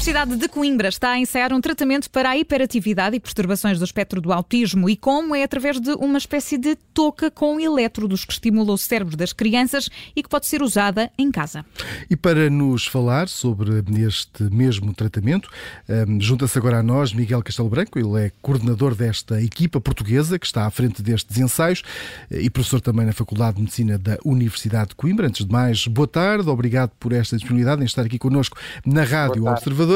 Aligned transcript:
Universidade 0.00 0.34
de 0.34 0.48
Coimbra 0.48 0.88
está 0.88 1.10
a 1.10 1.18
ensaiar 1.18 1.52
um 1.52 1.60
tratamento 1.60 2.10
para 2.10 2.30
a 2.30 2.36
hiperatividade 2.36 3.14
e 3.14 3.20
perturbações 3.20 3.78
do 3.78 3.84
espectro 3.84 4.18
do 4.18 4.32
autismo 4.32 4.88
e 4.88 4.96
como 4.96 5.34
é 5.34 5.42
através 5.42 5.78
de 5.78 5.90
uma 5.90 6.16
espécie 6.16 6.56
de 6.56 6.74
touca 6.74 7.30
com 7.30 7.60
elétrodos 7.60 8.24
que 8.24 8.32
estimula 8.32 8.72
o 8.72 8.78
cérebro 8.78 9.14
das 9.14 9.34
crianças 9.34 9.90
e 10.16 10.22
que 10.22 10.28
pode 10.30 10.46
ser 10.46 10.62
usada 10.62 11.10
em 11.18 11.30
casa. 11.30 11.66
E 12.08 12.16
para 12.16 12.48
nos 12.48 12.86
falar 12.86 13.28
sobre 13.28 13.84
este 14.02 14.44
mesmo 14.44 14.94
tratamento, 14.94 15.50
hum, 15.86 16.18
junta-se 16.18 16.56
agora 16.56 16.78
a 16.78 16.82
nós 16.82 17.12
Miguel 17.12 17.42
Castelo 17.42 17.68
Branco, 17.68 17.98
ele 17.98 18.24
é 18.24 18.32
coordenador 18.40 18.94
desta 18.94 19.42
equipa 19.42 19.82
portuguesa 19.82 20.38
que 20.38 20.46
está 20.46 20.64
à 20.64 20.70
frente 20.70 21.02
destes 21.02 21.36
ensaios 21.36 21.82
eh, 22.30 22.40
e 22.40 22.48
professor 22.48 22.80
também 22.80 23.04
na 23.04 23.12
Faculdade 23.12 23.56
de 23.56 23.64
Medicina 23.64 23.98
da 23.98 24.16
Universidade 24.24 24.88
de 24.88 24.94
Coimbra. 24.94 25.26
Antes 25.26 25.44
de 25.44 25.52
mais, 25.52 25.86
boa 25.86 26.08
tarde, 26.08 26.48
obrigado 26.48 26.92
por 26.98 27.12
esta 27.12 27.36
disponibilidade 27.36 27.82
em 27.82 27.84
estar 27.84 28.06
aqui 28.06 28.18
connosco 28.18 28.56
na 28.86 29.04
Rádio 29.04 29.44
Observador. 29.44 29.89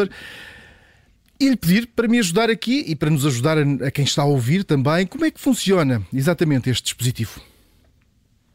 E 1.40 1.48
lhe 1.48 1.56
pedir 1.56 1.88
para 1.88 2.06
me 2.06 2.18
ajudar 2.18 2.48
aqui 2.48 2.84
e 2.86 2.94
para 2.94 3.10
nos 3.10 3.26
ajudar 3.26 3.58
a, 3.58 3.90
quem 3.90 4.04
está 4.04 4.22
a 4.22 4.26
ouvir 4.26 4.64
também, 4.64 5.06
como 5.06 5.24
é 5.24 5.30
que 5.30 5.40
funciona 5.40 6.02
exatamente 6.12 6.70
este 6.70 6.84
dispositivo? 6.84 7.40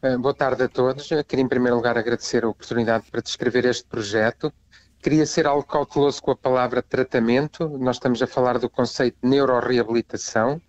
Eh, 0.02 0.18
boa 0.18 0.34
tarde 0.34 0.64
a 0.64 0.70
todos. 0.70 1.12
Eu 1.12 1.24
queria, 1.26 1.44
em 1.44 1.48
primeiro 1.48 1.76
lugar, 1.76 1.98
agradecer 1.98 2.46
a 2.46 2.48
oportunidade 2.48 3.06
para 3.12 3.22
descrever 3.22 3.66
este 3.66 3.84
projeto. 3.84 4.52
Queria 5.02 5.26
ser 5.26 5.46
algo 5.46 5.64
cauteloso 5.64 6.22
com 6.22 6.32
a 6.32 6.36
palavra 6.38 6.82
tratamento. 6.82 7.68
Nós 7.78 7.98
estamos 7.98 8.22
a 8.22 8.28
falar 8.28 8.58
do 8.58 8.70
conceito 8.70 9.18
de 9.22 9.30
neuroreabilitação. 9.30 10.62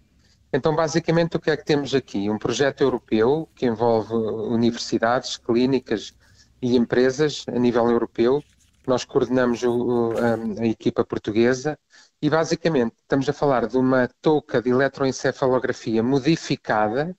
Então, 0.52 0.74
basicamente, 0.74 1.36
o 1.36 1.40
que 1.40 1.50
é 1.50 1.56
que 1.56 1.64
temos 1.64 1.94
aqui? 1.94 2.28
Um 2.28 2.38
projeto 2.38 2.80
europeu 2.80 3.48
que 3.54 3.66
envolve 3.66 4.12
universidades, 4.12 5.36
clínicas 5.36 6.12
e 6.60 6.76
empresas 6.76 7.44
a 7.48 7.58
nível 7.58 7.88
europeu 7.88 8.42
nós 8.86 9.04
coordenamos 9.04 9.62
o, 9.62 10.12
a, 10.18 10.62
a, 10.62 10.66
equipa 10.66 11.04
portuguesa 11.04 11.78
e 12.20 12.30
basicamente 12.30 12.94
estamos 13.00 13.28
a 13.28 13.32
falar 13.32 13.66
de 13.66 13.76
uma 13.76 14.08
touca 14.20 14.60
de 14.60 14.70
eletroencefalografia 14.70 16.02
modificada, 16.02 17.16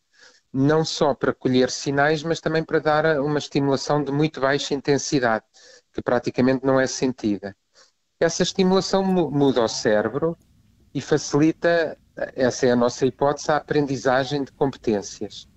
não 0.51 0.83
só 0.83 1.13
para 1.13 1.33
colher 1.33 1.69
sinais, 1.69 2.23
mas 2.23 2.41
também 2.41 2.63
para 2.63 2.79
dar 2.79 3.21
uma 3.21 3.39
estimulação 3.39 4.03
de 4.03 4.11
muito 4.11 4.41
baixa 4.41 4.73
intensidade, 4.73 5.45
que 5.93 6.01
praticamente 6.01 6.65
não 6.65 6.79
é 6.79 6.87
sentida. 6.87 7.55
Essa 8.19 8.43
estimulação 8.43 9.03
muda 9.03 9.63
o 9.63 9.67
cérebro 9.67 10.37
e 10.93 11.01
facilita, 11.01 11.97
essa 12.35 12.65
é 12.67 12.71
a 12.71 12.75
nossa 12.75 13.05
hipótese, 13.05 13.51
a 13.51 13.57
aprendizagem 13.57 14.43
de 14.43 14.51
competências. 14.51 15.47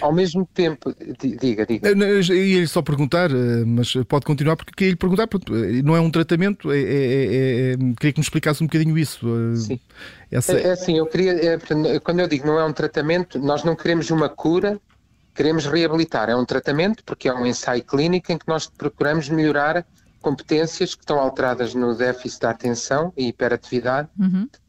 Ao 0.00 0.12
mesmo 0.12 0.48
tempo, 0.52 0.94
diga, 1.18 1.66
diga. 1.66 1.88
Eu 1.88 2.20
ia 2.20 2.66
só 2.66 2.80
perguntar, 2.80 3.30
eh, 3.30 3.64
mas 3.66 3.92
pode 4.08 4.24
continuar, 4.24 4.56
porque 4.56 4.72
queria 4.72 4.92
lhe 4.92 4.96
perguntar, 4.96 5.24
eh, 5.24 5.82
não 5.82 5.94
é 5.94 6.00
um 6.00 6.10
tratamento, 6.10 6.72
é, 6.72 6.78
é, 6.78 6.82
é, 6.82 7.72
é, 7.72 7.76
queria 7.98 8.12
que 8.12 8.18
me 8.18 8.24
explicasse 8.24 8.62
um 8.62 8.66
bocadinho 8.66 8.96
isso. 8.96 9.26
Eh, 9.26 9.56
Sim. 9.56 9.80
Essa... 10.30 10.58
É, 10.58 10.68
é 10.68 10.70
assim, 10.72 10.96
eu 10.96 11.06
queria, 11.06 11.32
é, 11.32 11.58
quando 12.00 12.20
eu 12.20 12.28
digo 12.28 12.46
não 12.46 12.58
é 12.58 12.64
um 12.64 12.72
tratamento, 12.72 13.38
nós 13.38 13.62
não 13.62 13.76
queremos 13.76 14.10
uma 14.10 14.28
cura, 14.28 14.80
queremos 15.34 15.66
reabilitar. 15.66 16.30
É 16.30 16.36
um 16.36 16.44
tratamento, 16.44 17.04
porque 17.04 17.28
é 17.28 17.34
um 17.34 17.44
ensaio 17.44 17.84
clínico 17.84 18.32
em 18.32 18.38
que 18.38 18.48
nós 18.48 18.66
procuramos 18.66 19.28
melhorar 19.28 19.86
competências 20.20 20.94
que 20.94 21.02
estão 21.02 21.18
alteradas 21.18 21.74
no 21.74 21.94
déficit 21.94 22.40
da 22.40 22.50
atenção 22.50 23.12
e 23.16 23.28
hiperatividade. 23.28 24.08
Uhum 24.18 24.48
Uh, 24.48 24.63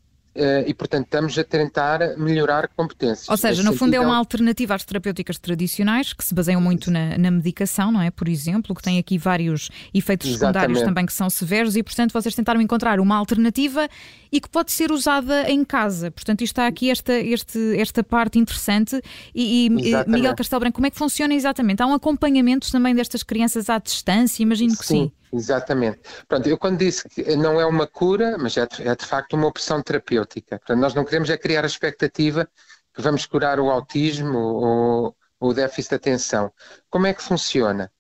e, 0.68 0.74
portanto, 0.74 1.06
estamos 1.06 1.38
a 1.38 1.44
tentar 1.44 2.18
melhorar 2.18 2.68
competências. 2.76 3.30
Ou 3.30 3.38
seja, 3.38 3.64
no 3.64 3.74
fundo 3.74 3.94
é 3.94 4.00
uma 4.00 4.18
alternativa 4.18 4.76
às 4.76 4.84
terapêuticas 4.84 5.40
tradicionais, 5.40 6.14
que 6.14 6.24
se 6.24 6.34
baseiam 6.34 6.60
muito 6.60 6.92
na, 6.92 7.18
na 7.18 7.32
medicação, 7.32 7.92
não 7.92 8.02
é? 8.02 8.12
Por 8.12 8.28
exemplo, 8.28 8.76
que 8.76 8.82
tem 8.82 9.00
aqui 9.00 9.18
vários 9.18 9.70
efeitos 9.94 10.32
secundários 10.32 10.82
também 10.82 11.06
que 11.06 11.14
são 11.14 11.30
severos 11.30 11.76
e, 11.76 11.84
portanto, 11.84 12.12
vocês 12.12 12.36
tentaram 12.36 12.60
encontrar 12.62 13.00
uma 13.00 13.16
alternativa 13.16 13.88
e 14.32 14.42
que 14.42 14.50
pode 14.50 14.72
ser 14.72 14.92
usada 14.92 15.50
em 15.50 15.64
casa. 15.64 16.12
Portanto, 16.12 16.42
isto 16.42 16.52
está 16.52 16.68
aqui 16.68 16.90
esta, 16.90 17.14
este, 17.14 17.80
esta 17.80 18.04
parte 18.04 18.38
interessante. 18.38 19.02
E, 19.34 19.68
e 19.68 19.70
Miguel 20.08 20.36
Castelo 20.36 20.60
Branco, 20.60 20.76
como 20.76 20.88
é 20.88 20.90
que 20.90 20.98
funciona 20.98 21.34
exatamente? 21.34 21.82
Há 21.82 21.88
um 21.88 21.94
acompanhamento 21.94 22.70
também 22.72 22.94
destas 22.94 23.24
crianças 23.24 23.70
à 23.70 23.80
distância? 23.80 24.44
Imagino 24.44 24.78
que 24.78 24.86
sim. 24.86 25.06
sim. 25.06 25.12
Exatamente. 25.36 26.00
Pronto, 26.28 26.48
eu 26.48 26.58
quando 26.58 26.80
disse 26.80 27.08
que 27.10 27.36
não 27.36 27.60
é 27.60 27.66
uma 27.66 27.86
cura, 27.88 28.38
mas 28.38 28.56
é 28.58 28.66
de, 28.66 28.88
é 28.88 28.96
de 28.96 29.06
facto 29.06 29.34
uma 29.34 29.48
opção 29.48 29.82
terapêutica. 29.82 30.58
Portanto, 30.60 30.80
nós 30.80 30.94
não 30.94 31.04
queremos 31.04 31.30
é 31.30 31.38
criar 31.38 31.64
a 31.64 31.68
expectativa 31.68 32.50
que 32.94 33.02
vamos 33.02 33.26
curar 33.26 33.60
o 33.60 33.70
autismo 33.70 34.38
ou, 34.38 35.18
o 35.40 35.54
déficit 35.54 35.90
de 35.90 35.96
atenção. 35.96 36.52
Como 36.90 37.06
é 37.08 37.14
que 37.14 37.22
funciona? 37.22 37.92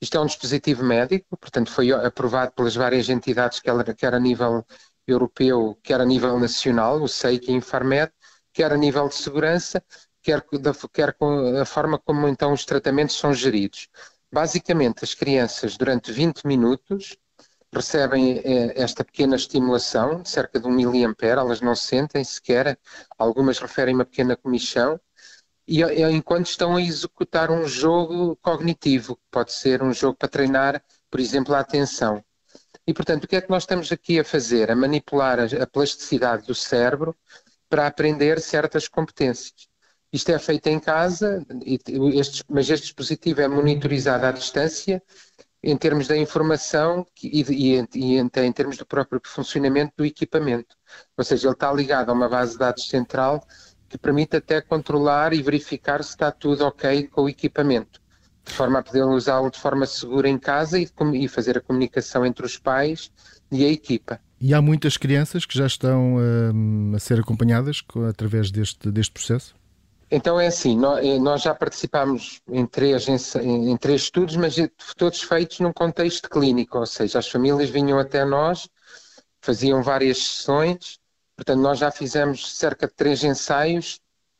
Isto 0.00 0.16
é 0.16 0.20
um 0.20 0.26
dispositivo 0.26 0.84
médico, 0.84 1.36
portanto 1.36 1.70
foi 1.70 1.90
aprovado 1.92 2.52
pelas 2.52 2.74
várias 2.74 3.08
entidades, 3.08 3.60
quer 3.60 4.14
a 4.14 4.20
nível 4.20 4.64
europeu, 5.06 5.78
quer 5.82 6.00
a 6.00 6.04
nível 6.04 6.38
nacional, 6.38 7.02
o 7.02 7.08
SEIC 7.08 7.50
e 7.50 7.54
a 7.54 7.56
Infarmed, 7.56 8.12
quer 8.52 8.72
a 8.72 8.76
nível 8.76 9.08
de 9.08 9.16
segurança, 9.16 9.82
quer, 10.22 10.44
quer 10.92 11.14
com 11.14 11.58
a 11.60 11.64
forma 11.64 11.98
como 11.98 12.28
então 12.28 12.52
os 12.52 12.64
tratamentos 12.64 13.16
são 13.16 13.34
geridos. 13.34 13.88
Basicamente, 14.34 15.04
as 15.04 15.14
crianças, 15.14 15.76
durante 15.76 16.10
20 16.10 16.44
minutos, 16.44 17.16
recebem 17.72 18.38
eh, 18.38 18.72
esta 18.74 19.04
pequena 19.04 19.36
estimulação, 19.36 20.22
de 20.22 20.28
cerca 20.28 20.58
de 20.58 20.66
1 20.66 20.72
miliampere, 20.72 21.38
elas 21.38 21.60
não 21.60 21.76
sentem 21.76 22.24
sequer, 22.24 22.76
algumas 23.16 23.60
referem 23.60 23.94
uma 23.94 24.04
pequena 24.04 24.36
comichão, 24.36 25.00
e 25.68 25.84
enquanto 26.10 26.46
estão 26.46 26.74
a 26.74 26.82
executar 26.82 27.48
um 27.48 27.64
jogo 27.64 28.36
cognitivo, 28.42 29.16
pode 29.30 29.52
ser 29.52 29.84
um 29.84 29.92
jogo 29.92 30.16
para 30.18 30.28
treinar, 30.28 30.82
por 31.08 31.20
exemplo, 31.20 31.54
a 31.54 31.60
atenção. 31.60 32.20
E, 32.84 32.92
portanto, 32.92 33.24
o 33.24 33.28
que 33.28 33.36
é 33.36 33.40
que 33.40 33.50
nós 33.50 33.62
estamos 33.62 33.92
aqui 33.92 34.18
a 34.18 34.24
fazer? 34.24 34.68
A 34.68 34.74
manipular 34.74 35.38
a 35.38 35.66
plasticidade 35.68 36.44
do 36.44 36.56
cérebro 36.56 37.16
para 37.68 37.86
aprender 37.86 38.40
certas 38.40 38.88
competências. 38.88 39.68
Isto 40.14 40.30
é 40.30 40.38
feito 40.38 40.68
em 40.68 40.78
casa, 40.78 41.44
mas 42.48 42.70
este 42.70 42.84
dispositivo 42.84 43.40
é 43.40 43.48
monitorizado 43.48 44.24
à 44.24 44.30
distância 44.30 45.02
em 45.60 45.76
termos 45.76 46.06
da 46.06 46.16
informação 46.16 47.04
e, 47.20 47.42
e, 47.42 47.88
e 47.96 48.16
em 48.16 48.52
termos 48.52 48.76
do 48.76 48.86
próprio 48.86 49.20
funcionamento 49.24 49.92
do 49.96 50.04
equipamento. 50.04 50.76
Ou 51.18 51.24
seja, 51.24 51.48
ele 51.48 51.54
está 51.54 51.72
ligado 51.72 52.10
a 52.10 52.12
uma 52.12 52.28
base 52.28 52.52
de 52.52 52.58
dados 52.58 52.86
central 52.86 53.44
que 53.88 53.98
permite 53.98 54.36
até 54.36 54.60
controlar 54.60 55.32
e 55.32 55.42
verificar 55.42 56.04
se 56.04 56.10
está 56.10 56.30
tudo 56.30 56.64
ok 56.64 57.08
com 57.08 57.22
o 57.22 57.28
equipamento, 57.28 58.00
de 58.44 58.52
forma 58.52 58.78
a 58.78 58.82
poder 58.84 59.02
usá-lo 59.02 59.50
de 59.50 59.58
forma 59.58 59.84
segura 59.84 60.28
em 60.28 60.38
casa 60.38 60.78
e, 60.78 60.88
e, 61.14 61.26
fazer 61.26 61.58
a 61.58 61.60
comunicação 61.60 62.24
entre 62.24 62.46
os 62.46 62.56
pais 62.56 63.10
e 63.50 63.64
a 63.64 63.68
equipa. 63.68 64.20
E 64.40 64.54
há 64.54 64.62
muitas 64.62 64.96
crianças 64.96 65.44
que 65.44 65.58
já 65.58 65.66
estão 65.66 66.18
hum, 66.18 66.92
a 66.94 67.00
ser 67.00 67.18
acompanhadas 67.18 67.82
através 68.08 68.52
deste, 68.52 68.92
deste 68.92 69.12
processo? 69.12 69.56
Então 70.14 70.38
é 70.38 70.46
assim, 70.46 70.78
eh, 71.02 71.18
nós 71.18 71.42
já 71.42 71.52
participámos 71.52 72.40
em 72.48 72.64
três, 72.64 73.08
em 73.08 73.76
três 73.76 74.02
estudos, 74.02 74.36
mas 74.36 74.54
todos 74.96 75.20
feitos 75.20 75.58
num 75.58 75.72
contexto 75.72 76.30
clínico, 76.30 76.78
ou 76.78 76.86
seja, 76.86 77.18
as 77.18 77.28
famílias 77.28 77.68
vinham 77.68 77.98
até 77.98 78.24
nós, 78.24 78.68
faziam 79.40 79.82
várias 79.82 80.18
sessões, 80.18 81.00
portanto 81.34 81.58
nós 81.58 81.80
já 81.80 81.90
fizemos 81.90 82.56
cerca 82.56 82.86
de 82.86 82.94
três 82.94 83.24
ensaios, 83.24 83.98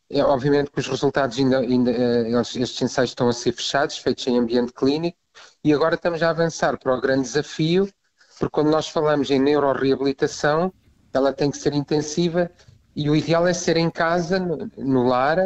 é, 0.09 0.23
obviamente 0.23 0.71
que 0.71 0.79
os 0.79 0.87
resultados 0.87 1.37
ainda, 1.39 1.59
ainda 1.59 1.91
eh, 1.91 2.41
estes 2.41 2.81
ensaios 2.81 3.11
estão 3.11 3.29
a 3.29 3.33
ser 3.33 3.51
fechados, 3.51 3.99
feitos 3.99 4.25
em 4.29 4.39
ambiente 4.39 4.73
clínico, 4.73 5.19
e 5.65 5.73
agora 5.73 5.97
estamos 5.97 6.23
a 6.23 6.31
avançar 6.31 6.79
para 6.79 6.95
o 6.95 7.01
grande 7.01 7.23
desafio, 7.23 7.93
porque 8.39 8.53
quando 8.53 8.71
nós 8.71 8.87
falamos 8.87 9.29
em 9.29 9.41
neuroreabilitação, 9.41 10.73
ela 11.13 11.33
tem 11.33 11.51
que 11.51 11.57
ser 11.57 11.75
intensiva 11.75 12.49
e 12.95 13.11
o 13.11 13.17
ideal 13.17 13.47
é 13.47 13.53
ser 13.53 13.77
em 13.77 13.91
casa, 13.91 14.39
no, 14.39 14.71
no 14.77 15.07
lar, 15.07 15.39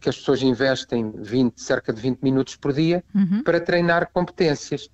que 0.00 0.08
as 0.08 0.16
pessoas 0.16 0.42
investem 0.42 1.12
20, 1.16 1.60
cerca 1.60 1.92
de 1.92 2.00
20 2.00 2.20
minutos 2.20 2.56
por 2.56 2.72
dia 2.72 3.04
uhum. 3.14 3.42
para 3.42 3.60
treinar 3.60 4.10
competências. 4.12 4.88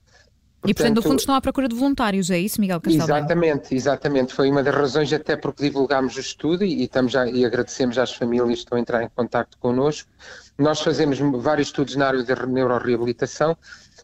Portanto, 0.61 0.71
e, 0.71 0.75
portanto, 0.75 0.97
no 0.97 1.03
fundo, 1.03 1.19
estão 1.19 1.35
à 1.35 1.41
procura 1.43 1.69
de 1.69 1.75
voluntários, 1.75 2.31
é 2.31 2.39
isso, 2.39 2.59
Miguel 2.59 2.81
Castelo? 2.81 3.05
Exatamente, 3.05 3.75
exatamente. 3.75 4.33
Foi 4.33 4.51
uma 4.51 4.63
das 4.63 4.75
razões 4.75 5.13
até 5.13 5.37
porque 5.37 5.63
divulgámos 5.63 6.17
o 6.17 6.21
estudo 6.21 6.65
e, 6.65 6.85
estamos 6.85 7.13
já, 7.13 7.27
e 7.27 7.45
agradecemos 7.45 7.99
às 7.99 8.15
famílias 8.15 8.49
que 8.49 8.65
estão 8.65 8.79
a 8.79 8.81
entrar 8.81 9.03
em 9.03 9.09
contato 9.11 9.59
connosco. 9.59 10.09
Nós 10.57 10.81
fazemos 10.81 11.19
vários 11.43 11.69
estudos 11.69 11.97
na 11.97 12.07
área 12.07 12.23
da 12.23 12.47
neuroreabilitação, 12.47 13.57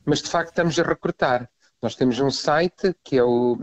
mas 0.04 0.20
de 0.20 0.28
facto 0.28 0.50
estamos 0.50 0.78
a 0.78 0.82
recrutar. 0.82 1.48
Nós 1.82 1.94
temos 1.94 2.20
um 2.20 2.30
site 2.30 2.94
que 3.02 3.16
é 3.16 3.24
o 3.24 3.56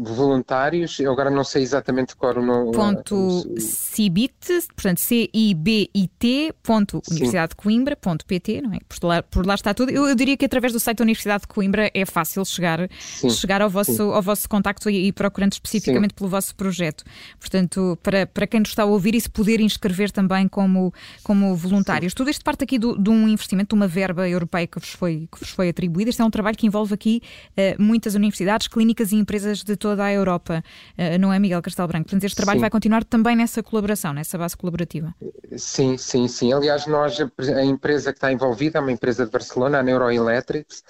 voluntários, 0.00 0.98
eu 0.98 1.12
agora 1.12 1.30
não 1.30 1.44
sei 1.44 1.62
exatamente 1.62 2.16
qual 2.16 2.36
o 2.36 2.44
nome. 2.44 2.72
Ponto 2.72 3.44
Cibit, 3.60 4.34
portanto 4.74 4.98
C-I-B-I-T, 4.98 6.54
ponto 6.62 7.00
Universidade 7.08 7.50
de 7.50 7.56
Coimbra, 7.56 7.94
ponto 7.94 8.26
PT, 8.26 8.60
não 8.62 8.74
é? 8.74 8.78
Por 8.88 9.06
lá, 9.06 9.22
por 9.22 9.46
lá 9.46 9.54
está 9.54 9.72
tudo. 9.72 9.90
Eu, 9.90 10.08
eu, 10.08 10.14
diria 10.16 10.36
que 10.36 10.44
através 10.44 10.72
do 10.72 10.80
site 10.80 10.98
da 10.98 11.04
Universidade 11.04 11.42
de 11.42 11.46
Coimbra 11.46 11.90
é 11.94 12.04
fácil 12.04 12.44
chegar, 12.44 12.88
chegar 13.30 13.62
ao, 13.62 13.70
vosso, 13.70 14.02
ao 14.02 14.20
vosso 14.20 14.48
contacto 14.48 14.90
e, 14.90 15.06
e 15.06 15.12
procurando 15.12 15.52
especificamente 15.52 16.10
Sim. 16.10 16.16
pelo 16.16 16.30
vosso 16.30 16.56
projeto. 16.56 17.04
Portanto, 17.38 17.96
para, 18.02 18.26
para 18.26 18.46
quem 18.48 18.60
nos 18.60 18.70
está 18.70 18.82
a 18.82 18.86
ouvir 18.86 19.14
e 19.14 19.20
se 19.20 19.30
poder 19.30 19.60
inscrever 19.60 20.10
também 20.10 20.48
como, 20.48 20.92
como 21.22 21.54
voluntários. 21.54 22.12
Sim. 22.12 22.16
Tudo 22.16 22.30
isto 22.30 22.44
parte 22.44 22.64
aqui 22.64 22.78
do, 22.78 22.98
de 22.98 23.10
um 23.10 23.28
investimento, 23.28 23.76
de 23.76 23.80
uma 23.80 23.86
verba 23.86 24.28
europeia 24.28 24.66
que 24.66 24.80
vos 24.80 24.90
foi, 24.90 25.28
que 25.30 25.38
vos 25.38 25.50
foi 25.50 25.68
atribuída. 25.68 26.10
Este 26.10 26.20
é 26.20 26.24
um 26.24 26.30
trabalho 26.30 26.56
que 26.56 26.66
envolve 26.66 26.92
aqui 26.92 27.22
uh, 27.52 27.80
muitas 27.80 28.16
universidades, 28.16 28.66
clínicas 28.66 29.12
e 29.12 29.16
empresas 29.16 29.62
de 29.68 29.76
toda 29.76 30.04
a 30.04 30.12
Europa, 30.12 30.62
uh, 30.98 31.18
não 31.18 31.32
é, 31.32 31.38
Miguel 31.38 31.62
Castelo 31.62 31.86
Branco? 31.86 32.06
Portanto, 32.06 32.24
este 32.24 32.36
trabalho 32.36 32.58
sim. 32.58 32.62
vai 32.62 32.70
continuar 32.70 33.04
também 33.04 33.36
nessa 33.36 33.62
colaboração, 33.62 34.12
nessa 34.12 34.36
base 34.36 34.56
colaborativa. 34.56 35.14
Sim, 35.56 35.96
sim, 35.96 36.26
sim. 36.26 36.52
Aliás, 36.52 36.86
nós, 36.86 37.18
a 37.20 37.64
empresa 37.64 38.12
que 38.12 38.18
está 38.18 38.32
envolvida 38.32 38.78
é 38.78 38.80
uma 38.80 38.92
empresa 38.92 39.24
de 39.24 39.30
Barcelona, 39.30 39.78
a 39.78 39.82
Neuroelectrics, 39.82 40.82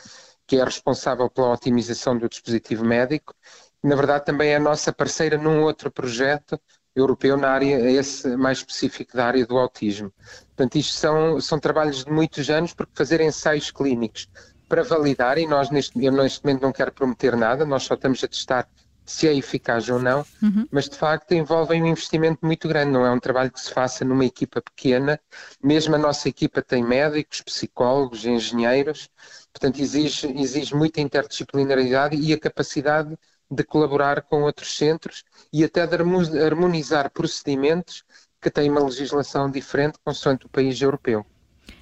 que 0.47 0.57
é 0.57 0.65
responsável 0.65 1.29
pela 1.29 1.53
otimização 1.53 2.17
do 2.17 2.29
dispositivo 2.29 2.85
médico. 2.85 3.35
Na 3.83 3.95
verdade, 3.95 4.25
também 4.25 4.51
é 4.51 4.57
a 4.57 4.61
nossa 4.61 4.93
parceira 4.93 5.37
num 5.37 5.63
outro 5.63 5.91
projeto 5.91 6.59
europeu 6.97 7.37
na 7.37 7.51
área, 7.51 7.91
esse 7.91 8.37
mais 8.37 8.59
específico 8.59 9.17
da 9.17 9.27
área 9.27 9.47
do 9.47 9.57
autismo. 9.57 10.13
Portanto, 10.49 10.77
isto 10.77 10.95
são, 10.95 11.41
são 11.41 11.59
trabalhos 11.61 12.05
de 12.05 12.11
muitos 12.11 12.51
anos, 12.51 12.75
porque 12.75 12.93
fazer 12.95 13.21
ensaios 13.21 13.71
clínicos 13.71 14.29
para 14.69 14.83
validar, 14.83 15.39
e 15.39 15.47
nós 15.47 15.71
neste, 15.71 16.05
eu 16.05 16.13
neste 16.13 16.45
momento 16.45 16.63
não 16.63 16.73
quero 16.73 16.93
prometer 16.93 17.37
nada, 17.37 17.65
nós 17.65 17.85
só 17.85 17.95
estamos 17.95 18.23
a 18.23 18.29
testar 18.29 18.69
se 19.09 19.27
é 19.27 19.35
eficaz 19.35 19.89
ou 19.89 19.99
não, 19.99 20.25
uhum. 20.43 20.69
mas 20.71 20.87
de 20.87 20.97
facto 20.97 21.33
envolvem 21.33 21.83
um 21.83 21.87
investimento 21.87 22.45
muito 22.45 22.69
grande, 22.69 22.93
não 22.93 23.07
é 23.07 23.11
um 23.11 23.19
trabalho 23.19 23.51
que 23.51 23.61
se 23.61 23.73
faça 23.73 24.05
numa 24.05 24.27
equipa 24.27 24.61
pequena, 24.61 25.19
mesmo 25.65 25.95
a 25.95 25.99
nossa 25.99 26.29
equipa 26.29 26.61
tem 26.61 26.85
médicos, 26.85 27.41
psicólogos, 27.41 28.27
engenheiros, 28.27 29.09
portanto 29.51 29.81
exige, 29.81 30.27
exige 30.39 30.75
muita 30.75 31.01
interdisciplinaridade 31.01 32.17
e 32.17 32.35
a 32.35 32.39
capacidade 32.39 33.19
de 33.51 33.65
colaborar 33.65 34.21
com 34.23 34.43
outros 34.43 34.77
centros 34.77 35.25
e 35.51 35.65
até 35.65 35.87
de 35.87 35.97
harmonizar 36.43 37.11
procedimentos 37.11 38.05
que 38.43 38.51
têm 38.51 38.71
uma 38.71 38.85
legislação 38.85 39.51
diferente 39.51 39.99
consoante 40.05 40.45
o 40.45 40.51
país 40.51 40.79
europeu. 40.83 41.25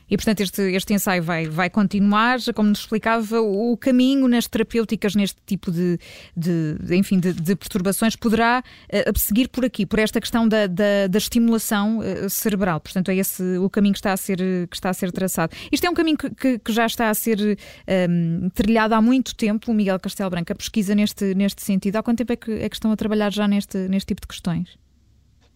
E, 0.09 0.17
portanto, 0.17 0.41
este, 0.41 0.63
este 0.73 0.95
ensaio 0.95 1.23
vai, 1.23 1.47
vai 1.47 1.69
continuar, 1.69 2.39
como 2.55 2.69
nos 2.69 2.81
explicava, 2.81 3.41
o 3.41 3.77
caminho 3.77 4.29
nas 4.29 4.47
terapêuticas 4.47 5.15
neste 5.15 5.41
tipo 5.45 5.71
de, 5.71 5.99
de, 6.37 6.77
enfim, 6.97 7.19
de, 7.19 7.33
de, 7.33 7.57
perturbações 7.57 8.15
poderá 8.15 8.63
uh, 8.63 9.19
seguir 9.19 9.49
por 9.49 9.65
aqui, 9.65 9.85
por 9.85 9.99
esta 9.99 10.21
questão 10.21 10.47
da, 10.47 10.67
da, 10.67 11.07
da 11.09 11.19
estimulação 11.19 11.99
uh, 11.99 12.31
cerebral. 12.31 12.81
Portanto, 12.81 13.11
é 13.11 13.17
esse 13.17 13.43
o 13.59 13.69
caminho 13.69 13.95
que 13.95 13.99
está 13.99 14.13
a 14.13 14.17
ser, 14.17 14.39
que 14.39 14.77
está 14.77 14.91
a 14.91 14.95
ser 14.95 15.11
traçado. 15.11 15.55
Isto 15.73 15.87
é 15.87 15.91
um 15.91 15.95
caminho 15.95 16.17
que, 16.17 16.31
que, 16.31 16.59
que 16.59 16.73
já 16.73 16.87
está 16.87 17.11
a 17.11 17.15
ser 17.15 17.41
um, 17.41 17.57
ehm, 17.87 18.49
trilhado 18.51 18.95
há 18.95 19.03
muito 19.03 19.35
tempo, 19.35 19.71
o 19.71 19.75
Miguel 19.75 19.99
Castelo 19.99 20.31
Branco, 20.31 20.55
pesquisa 20.55 20.95
neste, 20.95 21.35
neste 21.35 21.63
sentido. 21.63 21.97
Há 21.97 22.03
quanto 22.03 22.19
tempo 22.19 22.33
é 22.33 22.37
que, 22.37 22.53
é 22.53 22.69
que 22.69 22.77
estão 22.77 22.93
a 22.93 22.97
trabalhar 22.97 23.33
já 23.33 23.49
neste, 23.49 23.77
neste 23.89 24.07
tipo 24.07 24.21
de 24.21 24.29
questões? 24.29 24.79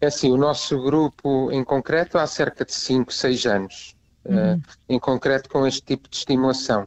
É 0.01 0.07
assim, 0.07 0.31
o 0.33 0.37
nosso 0.37 0.83
grupo 0.83 1.51
em 1.53 1.63
concreto 1.63 2.19
há 2.19 2.27
cerca 2.27 2.65
de 2.65 2.73
5, 2.73 3.13
6 3.13 3.47
anos 3.47 4.00
uhum. 4.25 4.55
uh, 4.55 4.63
em 4.89 4.99
concreto 4.99 5.49
com 5.49 5.67
este 5.67 5.83
tipo 5.83 6.09
de 6.09 6.17
estimulação. 6.17 6.87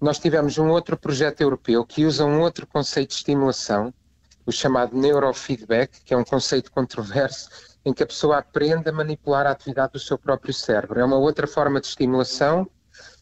Nós 0.00 0.18
tivemos 0.18 0.58
um 0.58 0.68
outro 0.68 0.96
projeto 0.96 1.40
europeu 1.40 1.84
que 1.84 2.04
usa 2.04 2.24
um 2.24 2.40
outro 2.40 2.66
conceito 2.66 3.10
de 3.10 3.16
estimulação, 3.16 3.92
o 4.44 4.52
chamado 4.52 4.96
neurofeedback, 4.96 6.02
que 6.04 6.12
é 6.12 6.16
um 6.16 6.24
conceito 6.24 6.70
controverso, 6.70 7.48
em 7.84 7.92
que 7.92 8.02
a 8.02 8.06
pessoa 8.06 8.38
aprende 8.38 8.88
a 8.88 8.92
manipular 8.92 9.46
a 9.46 9.50
atividade 9.50 9.94
do 9.94 9.98
seu 9.98 10.18
próprio 10.18 10.52
cérebro. 10.52 11.00
É 11.00 11.04
uma 11.04 11.16
outra 11.16 11.46
forma 11.46 11.80
de 11.80 11.86
estimulação 11.86 12.68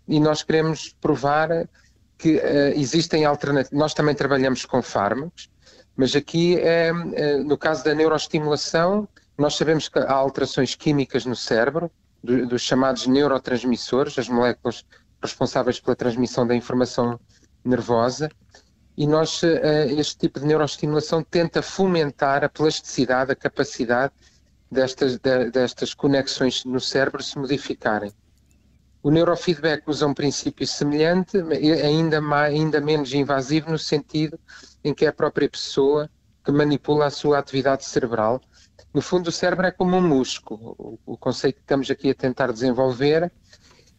e 0.09 0.19
nós 0.19 0.43
queremos 0.43 0.95
provar 1.01 1.69
que 2.19 2.37
uh, 2.37 2.73
existem 2.75 3.25
alternativas. 3.25 3.79
Nós 3.79 3.95
também 3.95 4.15
trabalhamos 4.15 4.65
com 4.65 4.83
fármacos, 4.83 5.49
mas 5.97 6.17
aqui, 6.17 6.59
é, 6.59 6.93
no 7.45 7.57
caso 7.57 7.85
da 7.85 7.95
neuroestimulação, 7.95 9.09
nós 9.39 9.57
sabemos 9.57 9.89
que 9.89 9.99
há 9.99 10.13
alterações 10.13 10.75
químicas 10.75 11.25
no 11.25 11.37
cérebro, 11.37 11.91
do, 12.25 12.47
dos 12.47 12.63
chamados 12.63 13.07
neurotransmissores, 13.07 14.19
as 14.19 14.29
moléculas 14.29 14.85
responsáveis 15.23 15.79
pela 15.79 15.95
transmissão 15.95 16.47
da 16.47 16.55
informação 16.55 17.21
nervosa, 17.63 18.31
e 18.97 19.07
nós, 19.07 19.43
eh, 19.43 19.93
este 19.93 20.17
tipo 20.19 20.41
de 20.41 20.47
neuroestimulação 20.47 21.23
tenta 21.23 21.61
fomentar 21.61 22.43
a 22.45 22.49
plasticidade, 22.49 23.33
a 23.33 23.37
capacidade 23.37 24.13
destas, 24.71 25.19
destas 25.53 25.93
conexões 25.93 26.65
no 26.65 26.81
cérebro 26.81 27.23
se 27.23 27.37
modificarem. 27.39 28.13
O 29.03 29.11
neurofeedback 29.11 29.83
usa 29.87 30.07
um 30.07 30.15
princípio 30.15 30.67
semelhante, 30.67 31.37
ainda, 31.83 32.21
mais, 32.21 32.55
ainda 32.55 32.81
menos 32.81 33.13
invasivo, 33.13 33.71
no 33.71 33.79
sentido 33.79 34.39
em 34.83 34.95
que 34.95 35.05
é 35.05 35.09
a 35.09 35.13
própria 35.13 35.49
pessoa 35.49 36.09
que 36.43 36.53
manipula 36.53 37.07
a 37.07 37.11
sua 37.11 37.39
atividade 37.39 37.85
cerebral 37.85 38.41
no 38.93 39.03
fundo, 39.03 39.29
o 39.29 39.33
cérebro 39.33 39.67
é 39.67 39.71
como 39.71 39.97
um 39.97 40.07
músculo. 40.07 40.99
O, 41.05 41.17
conceito 41.17 41.57
que 41.57 41.63
estamos 41.63 41.91
aqui 41.91 42.11
a 42.11 42.15
tentar 42.15 42.53
desenvolver 42.53 43.33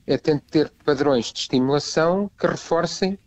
é 0.08 0.18
tentar 0.18 0.46
ter 0.50 0.72
padrões 0.84 1.34
de 1.34 1.40
estimulação 1.40 2.32
que 2.38 2.48
reforcem, 2.48 3.20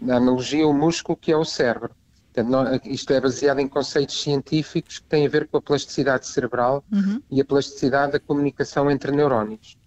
na 0.00 0.16
analogia, 0.16 0.66
o 0.66 0.74
músculo 0.74 1.16
que 1.16 1.32
é 1.32 1.36
o 1.36 1.44
cérebro. 1.44 1.94
Portanto, 2.34 2.86
isto 2.86 3.12
é 3.12 3.20
baseado 3.20 3.60
em 3.60 3.68
conceitos 3.68 4.20
científicos 4.20 4.98
que 4.98 5.06
têm 5.06 5.26
a 5.26 5.30
ver 5.30 5.48
com 5.48 5.56
a 5.56 5.62
plasticidade 5.62 6.26
cerebral 6.26 6.84
uhum. 6.92 7.22
e 7.30 7.40
a 7.40 7.44
plasticidade 7.44 8.12
da 8.12 8.20
comunicação 8.20 8.90
entre 8.90 9.10
neurónios. 9.12 9.77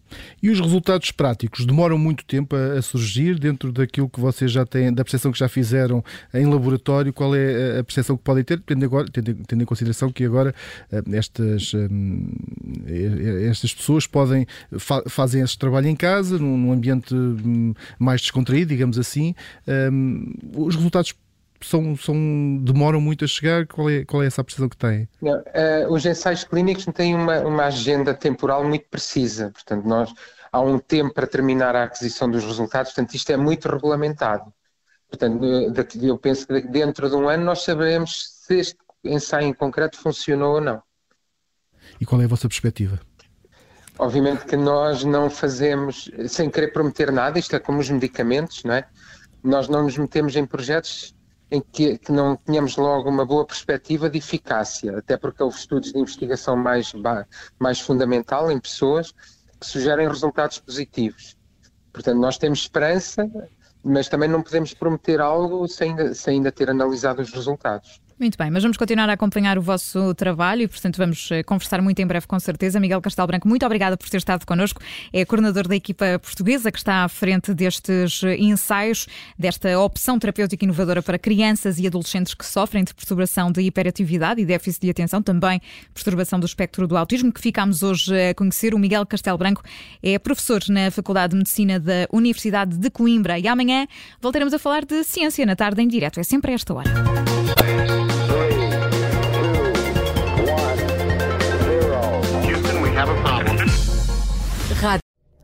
E 0.42 0.50
os 0.50 0.60
resultados 0.60 1.12
práticos 1.12 1.66
demoram 1.66 1.98
muito 1.98 2.26
tempo 2.26 2.56
a, 2.56 2.80
a, 2.80 2.82
surgir 2.82 3.38
dentro 3.40 3.72
daquilo 3.72 4.10
que 4.10 4.20
vocês 4.20 4.52
já 4.52 4.66
têm, 4.66 4.94
da 4.94 5.04
percepção 5.04 5.32
que 5.32 5.40
já 5.40 5.48
fizeram 5.48 6.04
em 6.34 6.46
laboratório, 6.46 7.14
qual 7.14 7.36
é 7.36 7.80
a 7.80 7.84
percepção 7.84 8.18
que 8.18 8.24
podem 8.24 8.44
ter, 8.44 8.60
tendo, 8.62 8.86
agora, 8.86 9.08
tendo, 9.12 9.34
tendo 9.48 9.64
em 9.64 9.66
consideração 9.66 10.12
que 10.12 10.24
agora 10.24 10.54
eh, 10.92 11.02
estas, 11.14 11.74
eh, 11.74 13.50
estas 13.50 13.74
pessoas 13.74 14.08
podem 14.08 14.46
fa 14.78 15.04
fazem 15.08 15.42
esse 15.42 15.58
trabalho 15.58 15.88
em 15.88 15.96
casa, 15.96 16.38
num, 16.38 16.58
num 16.58 16.72
ambiente 16.72 17.14
hum, 17.14 17.74
mais 18.00 18.22
descontraído, 18.22 18.70
digamos 18.70 18.98
assim. 18.98 19.36
Um, 19.68 20.34
os 20.56 20.76
resultados 20.76 21.14
são, 21.68 21.96
são, 21.96 22.16
demoram 22.62 23.00
muito 23.02 23.26
a 23.26 23.28
chegar? 23.28 23.68
Qual 23.68 23.90
é, 23.90 24.06
qual 24.06 24.24
é 24.24 24.28
essa 24.28 24.44
percepção 24.44 24.70
que 24.70 24.78
têm? 24.78 25.08
Não, 25.22 25.40
uh, 25.40 25.92
os 25.92 26.06
ensaios 26.06 26.44
clínicos 26.44 26.86
têm 26.94 27.16
uma, 27.16 27.40
uma 27.42 27.66
agenda 27.66 28.14
temporal 28.14 28.64
muito 28.64 28.86
precisa, 28.90 29.52
portanto, 29.52 29.86
nós 29.86 30.14
há 30.52 30.60
um 30.60 30.78
tempo 30.78 31.14
para 31.14 31.26
terminar 31.26 31.76
a 31.76 31.84
aquisição 31.84 32.30
dos 32.30 32.44
resultados, 32.44 32.92
portanto, 32.92 33.16
isto 33.16 33.32
é 33.32 33.38
muito 33.38 33.68
regulamentado. 33.70 34.54
Portanto, 35.08 35.44
eu 36.02 36.18
penso 36.18 36.48
que 36.48 36.62
dentro 36.62 37.10
de 37.10 37.16
um 37.16 37.28
ano 37.28 37.44
nós 37.44 37.64
saberemos 37.64 38.30
se 38.46 38.56
este 38.60 38.78
ensaio 39.04 39.48
em 39.48 39.54
concreto 39.54 39.98
funcionou 39.98 40.56
ou 40.56 40.62
não. 40.62 40.82
E 42.00 42.06
qual 42.06 42.22
é 42.22 42.26
a 42.26 42.28
vossa 42.28 42.48
perspectiva? 42.48 43.00
Obviamente 44.00 44.46
que 44.46 44.56
nós 44.56 45.04
não 45.04 45.30
fazemos, 45.30 46.10
sem 46.28 46.50
querer 46.50 46.70
prometer 46.72 47.12
nada, 47.12 47.38
isto 47.38 47.56
é 47.56 47.60
como 47.60 47.80
os 47.80 47.90
medicamentos, 47.90 48.64
não 48.64 48.74
é? 48.74 48.88
Nós 49.44 49.68
não 49.68 49.84
nos 49.84 49.98
metemos 49.98 50.36
em 50.36 50.46
projetos 50.46 51.14
em 51.52 51.60
que, 51.60 51.98
que, 51.98 52.12
não 52.12 52.38
tínhamos 52.38 52.78
logo 52.78 53.10
uma 53.10 53.26
boa 53.26 53.46
perspectiva 53.46 54.10
de 54.10 54.18
eficácia, 54.18 54.98
até 54.98 55.18
porque 55.18 55.44
houve 55.44 55.58
estudos 55.58 55.92
de 55.92 56.00
investigação 56.00 56.56
mais, 56.56 56.94
mais 57.60 57.80
fundamental 57.82 58.50
em 58.50 58.58
pessoas 58.58 59.12
que 59.60 59.68
sugerem 59.68 60.08
resultados 60.08 60.60
positivos. 60.60 61.38
Portanto, 61.92 62.20
nós 62.20 62.38
temos 62.38 62.60
esperança, 62.60 63.30
mas 63.84 64.08
também 64.08 64.30
não 64.30 64.42
podemos 64.42 64.74
prometer 64.74 65.20
algo 65.20 65.68
sem, 65.68 66.14
sem 66.14 66.36
ainda 66.36 66.52
ter 66.52 66.70
analisado 66.70 67.22
os 67.22 67.34
resultados. 67.34 68.02
Muito 68.22 68.38
bem, 68.38 68.52
mas 68.52 68.62
vamos 68.62 68.78
continuar 68.78 69.10
a 69.10 69.14
acompanhar 69.14 69.58
o 69.58 69.64
vosso 69.64 70.14
trabalho 70.14 70.62
e, 70.62 70.68
portanto, 70.68 70.96
vamos 70.96 71.28
eh, 71.32 71.42
conversar 71.42 71.82
muito 71.82 72.00
em 72.04 72.06
breve 72.06 72.28
com 72.28 72.40
certeza. 72.40 72.80
Miguel 72.80 73.02
Castelo 73.02 73.26
Branco, 73.26 73.48
muito 73.48 73.66
obrigada 73.66 73.98
por 73.98 74.08
ter 74.08 74.18
estado 74.18 74.46
connosco. 74.46 74.80
É 75.12 75.26
coordenador 75.26 75.68
da 75.68 75.76
equipa 75.76 76.20
portuguesa 76.20 76.72
que 76.72 76.78
está 76.78 77.04
à 77.04 77.10
frente 77.10 77.52
destes 77.52 78.22
ensaios, 78.38 79.08
desta 79.40 79.80
opção 79.80 80.20
terapêutica 80.20 80.64
inovadora 80.64 81.02
para 81.02 81.18
crianças 81.18 81.80
e 81.80 81.88
adolescentes 81.88 82.36
que 82.36 82.46
sofrem 82.46 82.84
de 82.84 82.94
perturbação 82.94 83.52
de 83.52 83.62
hiperatividade 83.62 84.40
e 84.40 84.46
déficit 84.46 84.82
de 84.82 84.92
atenção, 84.92 85.20
também 85.20 85.60
perturbação 85.92 86.40
do 86.40 86.46
espectro 86.46 86.88
do 86.88 86.96
autismo, 86.96 87.34
que 87.34 87.42
ficamos 87.42 87.82
hoje 87.82 88.14
a 88.30 88.36
conhecer. 88.36 88.76
O 88.76 88.78
Miguel 88.78 89.04
Castelo 89.04 89.40
Branco 89.40 89.64
é 90.04 90.20
professor 90.20 90.62
na 90.70 90.92
Faculdade 90.92 91.32
de 91.32 91.38
Medicina 91.38 91.80
da 91.80 92.08
Universidade 92.12 92.78
de 92.78 92.92
Coimbra 92.92 93.40
e 93.40 93.48
amanhã 93.48 93.88
voltaremos 94.22 94.54
a 94.54 94.60
falar 94.60 94.86
de 94.86 95.04
ciência 95.04 95.44
na 95.44 95.56
tarde 95.56 95.82
em 95.82 95.88
direto. 95.88 96.20
É 96.20 96.24
sempre 96.24 96.52
a 96.52 96.54
esta 96.54 96.72
hora. 96.72 98.11